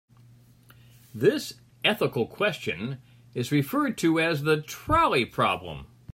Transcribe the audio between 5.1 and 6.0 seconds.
problem.